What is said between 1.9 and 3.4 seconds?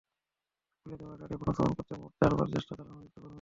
মোট চারবার চেষ্টা চালান অভিযুক্ত কর্মীরা।